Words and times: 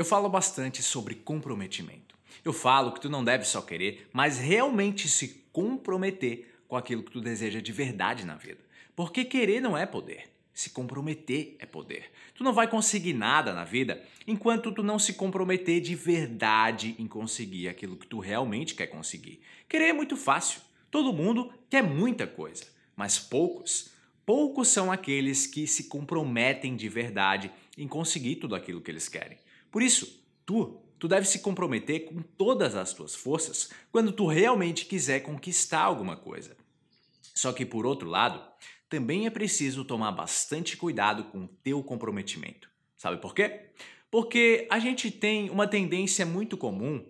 eu 0.00 0.04
falo 0.06 0.30
bastante 0.30 0.82
sobre 0.82 1.14
comprometimento. 1.14 2.16
Eu 2.42 2.54
falo 2.54 2.90
que 2.92 3.02
tu 3.02 3.10
não 3.10 3.22
deve 3.22 3.44
só 3.44 3.60
querer, 3.60 4.08
mas 4.14 4.38
realmente 4.38 5.06
se 5.10 5.44
comprometer 5.52 6.54
com 6.66 6.74
aquilo 6.74 7.02
que 7.02 7.10
tu 7.10 7.20
deseja 7.20 7.60
de 7.60 7.70
verdade 7.70 8.24
na 8.24 8.34
vida. 8.34 8.60
Porque 8.96 9.26
querer 9.26 9.60
não 9.60 9.76
é 9.76 9.84
poder. 9.84 10.30
Se 10.54 10.70
comprometer 10.70 11.54
é 11.58 11.66
poder. 11.66 12.10
Tu 12.34 12.42
não 12.42 12.54
vai 12.54 12.66
conseguir 12.66 13.12
nada 13.12 13.52
na 13.52 13.62
vida 13.62 14.02
enquanto 14.26 14.72
tu 14.72 14.82
não 14.82 14.98
se 14.98 15.12
comprometer 15.12 15.82
de 15.82 15.94
verdade 15.94 16.96
em 16.98 17.06
conseguir 17.06 17.68
aquilo 17.68 17.94
que 17.94 18.06
tu 18.06 18.20
realmente 18.20 18.74
quer 18.74 18.86
conseguir. 18.86 19.42
Querer 19.68 19.88
é 19.88 19.92
muito 19.92 20.16
fácil. 20.16 20.62
Todo 20.90 21.12
mundo 21.12 21.52
quer 21.68 21.82
muita 21.82 22.26
coisa, 22.26 22.64
mas 22.96 23.18
poucos, 23.18 23.90
poucos 24.24 24.68
são 24.68 24.90
aqueles 24.90 25.46
que 25.46 25.66
se 25.66 25.84
comprometem 25.84 26.74
de 26.74 26.88
verdade 26.88 27.52
em 27.76 27.86
conseguir 27.86 28.36
tudo 28.36 28.54
aquilo 28.54 28.80
que 28.80 28.90
eles 28.90 29.06
querem. 29.06 29.36
Por 29.70 29.82
isso, 29.82 30.24
tu, 30.44 30.82
tu 30.98 31.06
deve 31.08 31.26
se 31.26 31.40
comprometer 31.40 32.06
com 32.06 32.20
todas 32.22 32.74
as 32.74 32.92
tuas 32.92 33.14
forças 33.14 33.70
quando 33.90 34.12
tu 34.12 34.26
realmente 34.26 34.86
quiser 34.86 35.20
conquistar 35.20 35.82
alguma 35.82 36.16
coisa. 36.16 36.56
Só 37.34 37.52
que 37.52 37.64
por 37.64 37.86
outro 37.86 38.08
lado, 38.08 38.42
também 38.88 39.26
é 39.26 39.30
preciso 39.30 39.84
tomar 39.84 40.12
bastante 40.12 40.76
cuidado 40.76 41.24
com 41.24 41.44
o 41.44 41.48
teu 41.62 41.82
comprometimento. 41.82 42.68
Sabe 42.96 43.18
por 43.18 43.34
quê? 43.34 43.70
Porque 44.10 44.66
a 44.68 44.78
gente 44.78 45.10
tem 45.10 45.48
uma 45.48 45.66
tendência 45.66 46.26
muito 46.26 46.56
comum 46.56 47.06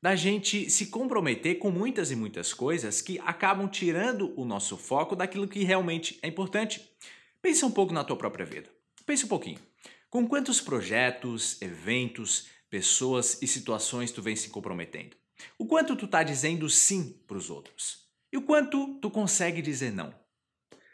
da 0.00 0.14
gente 0.14 0.68
se 0.68 0.86
comprometer 0.86 1.58
com 1.58 1.70
muitas 1.70 2.10
e 2.10 2.16
muitas 2.16 2.52
coisas 2.52 3.00
que 3.00 3.18
acabam 3.20 3.68
tirando 3.68 4.34
o 4.36 4.44
nosso 4.44 4.76
foco 4.76 5.16
daquilo 5.16 5.48
que 5.48 5.64
realmente 5.64 6.18
é 6.22 6.28
importante. 6.28 6.86
Pensa 7.40 7.64
um 7.64 7.70
pouco 7.70 7.94
na 7.94 8.04
tua 8.04 8.16
própria 8.16 8.44
vida. 8.44 8.68
Pensa 9.06 9.24
um 9.24 9.28
pouquinho. 9.28 9.58
Com 10.12 10.28
quantos 10.28 10.60
projetos, 10.60 11.56
eventos, 11.62 12.46
pessoas 12.68 13.40
e 13.40 13.46
situações 13.46 14.12
tu 14.12 14.20
vem 14.20 14.36
se 14.36 14.50
comprometendo? 14.50 15.16
O 15.56 15.64
quanto 15.64 15.96
tu 15.96 16.06
tá 16.06 16.22
dizendo 16.22 16.68
sim 16.68 17.18
para 17.26 17.38
os 17.38 17.48
outros? 17.48 18.10
E 18.30 18.36
o 18.36 18.42
quanto 18.42 18.98
tu 19.00 19.10
consegue 19.10 19.62
dizer 19.62 19.90
não? 19.90 20.14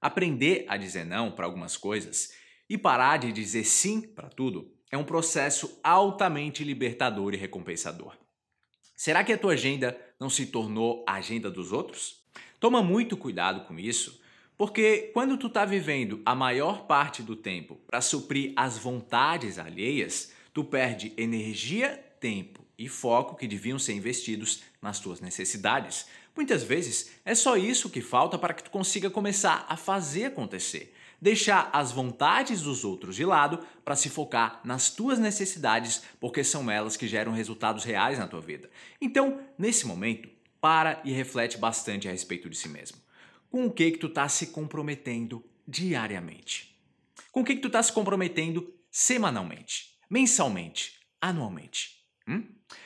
Aprender 0.00 0.64
a 0.66 0.78
dizer 0.78 1.04
não 1.04 1.30
para 1.30 1.44
algumas 1.44 1.76
coisas 1.76 2.32
e 2.66 2.78
parar 2.78 3.18
de 3.18 3.30
dizer 3.32 3.64
sim 3.64 4.00
para 4.00 4.30
tudo 4.30 4.74
é 4.90 4.96
um 4.96 5.04
processo 5.04 5.78
altamente 5.84 6.64
libertador 6.64 7.34
e 7.34 7.36
recompensador. 7.36 8.16
Será 8.96 9.22
que 9.22 9.34
a 9.34 9.36
tua 9.36 9.52
agenda 9.52 9.94
não 10.18 10.30
se 10.30 10.46
tornou 10.46 11.04
a 11.06 11.16
agenda 11.16 11.50
dos 11.50 11.70
outros? 11.70 12.24
Toma 12.58 12.82
muito 12.82 13.14
cuidado 13.18 13.66
com 13.66 13.78
isso, 13.78 14.21
porque 14.62 15.10
quando 15.12 15.36
tu 15.36 15.48
está 15.48 15.64
vivendo 15.64 16.22
a 16.24 16.36
maior 16.36 16.86
parte 16.86 17.20
do 17.20 17.34
tempo 17.34 17.80
para 17.84 18.00
suprir 18.00 18.52
as 18.54 18.78
vontades 18.78 19.58
alheias, 19.58 20.30
tu 20.54 20.62
perde 20.62 21.12
energia, 21.16 22.00
tempo 22.20 22.64
e 22.78 22.88
foco 22.88 23.34
que 23.34 23.48
deviam 23.48 23.76
ser 23.76 23.94
investidos 23.94 24.62
nas 24.80 25.00
tuas 25.00 25.20
necessidades. 25.20 26.06
Muitas 26.36 26.62
vezes 26.62 27.10
é 27.24 27.34
só 27.34 27.56
isso 27.56 27.90
que 27.90 28.00
falta 28.00 28.38
para 28.38 28.54
que 28.54 28.62
tu 28.62 28.70
consiga 28.70 29.10
começar 29.10 29.66
a 29.68 29.76
fazer 29.76 30.26
acontecer. 30.26 30.94
Deixar 31.20 31.68
as 31.72 31.90
vontades 31.90 32.62
dos 32.62 32.84
outros 32.84 33.16
de 33.16 33.24
lado 33.24 33.58
para 33.84 33.96
se 33.96 34.08
focar 34.08 34.60
nas 34.62 34.90
tuas 34.90 35.18
necessidades, 35.18 36.04
porque 36.20 36.44
são 36.44 36.70
elas 36.70 36.96
que 36.96 37.08
geram 37.08 37.32
resultados 37.32 37.82
reais 37.82 38.16
na 38.16 38.28
tua 38.28 38.40
vida. 38.40 38.70
Então, 39.00 39.40
nesse 39.58 39.88
momento, 39.88 40.28
para 40.60 41.00
e 41.04 41.10
reflete 41.10 41.58
bastante 41.58 42.06
a 42.06 42.12
respeito 42.12 42.48
de 42.48 42.56
si 42.56 42.68
mesmo. 42.68 43.02
Com 43.52 43.66
o 43.66 43.70
que 43.70 43.90
que 43.90 43.98
tu 43.98 44.06
está 44.06 44.26
se 44.30 44.46
comprometendo 44.46 45.44
diariamente? 45.68 46.74
Com 47.30 47.42
o 47.42 47.44
que 47.44 47.54
que 47.54 47.60
tu 47.60 47.66
está 47.66 47.82
se 47.82 47.92
comprometendo 47.92 48.72
semanalmente, 48.90 49.98
mensalmente, 50.08 50.98
anualmente? 51.20 52.02
Hum? 52.26 52.44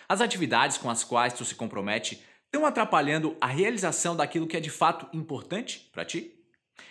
As 0.09 0.21
atividades 0.21 0.77
com 0.77 0.91
as 0.91 1.05
quais 1.05 1.35
tu 1.35 1.45
se 1.45 1.55
compromete 1.55 2.21
estão 2.47 2.67
atrapalhando 2.67 3.37
a 3.41 3.47
realização 3.47 4.17
daquilo 4.17 4.49
que 4.49 4.57
é 4.57 4.61
de 4.61 4.69
fato 4.69 5.07
importante 5.17 5.89
para 5.93 6.05
ti? 6.05 6.35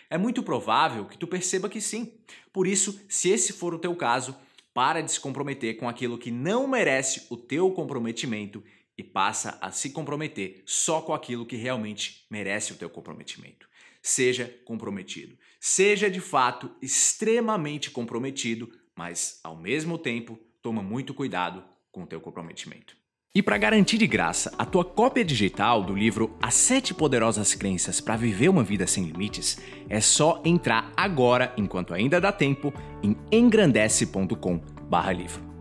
É 0.10 0.18
muito 0.18 0.42
provável 0.42 1.04
que 1.04 1.18
tu 1.18 1.28
perceba 1.28 1.68
que 1.68 1.82
sim. 1.82 2.18
Por 2.54 2.68
isso, 2.68 2.98
se 3.10 3.30
esse 3.30 3.52
for 3.52 3.74
o 3.74 3.80
teu 3.80 3.94
caso, 3.94 4.38
para 4.74 5.02
de 5.02 5.12
se 5.12 5.20
comprometer 5.20 5.76
com 5.76 5.90
aquilo 5.90 6.18
que 6.18 6.32
não 6.32 6.66
merece 6.66 7.28
o 7.30 7.36
teu 7.36 7.70
comprometimento 7.72 8.64
e 8.98 9.04
passa 9.04 9.58
a 9.62 9.72
se 9.72 9.90
comprometer 9.90 10.64
só 10.66 11.02
com 11.02 11.14
aquilo 11.14 11.46
que 11.46 11.56
realmente 11.56 12.26
merece 12.30 12.74
o 12.74 12.76
teu 12.76 12.90
comprometimento. 12.90 13.70
Seja 14.02 14.54
comprometido. 14.66 15.38
Seja 15.60 16.10
de 16.10 16.22
fato 16.22 16.72
extremamente 16.82 17.92
comprometido, 17.92 18.72
mas 18.96 19.40
ao 19.44 19.58
mesmo 19.58 19.98
tempo 19.98 20.40
toma 20.62 20.84
muito 20.84 21.14
cuidado 21.14 21.64
com 21.92 22.04
o 22.04 22.08
teu 22.08 22.22
comprometimento. 22.22 22.96
E 23.34 23.44
para 23.44 23.58
garantir 23.58 23.98
de 23.98 24.08
graça 24.08 24.54
a 24.58 24.66
tua 24.66 24.86
cópia 24.86 25.26
digital 25.26 25.84
do 25.84 25.94
livro 25.94 26.38
As 26.42 26.54
Sete 26.54 26.94
Poderosas 26.94 27.54
Crenças 27.54 28.00
para 28.00 28.16
Viver 28.16 28.48
uma 28.48 28.64
Vida 28.64 28.88
Sem 28.88 29.04
Limites, 29.04 29.58
é 29.90 30.00
só 30.00 30.42
entrar 30.46 30.94
agora, 30.96 31.54
enquanto 31.58 31.94
ainda 31.94 32.22
dá 32.22 32.32
tempo, 32.32 32.74
em 33.04 33.18
engrandece.com/livro. 33.30 35.55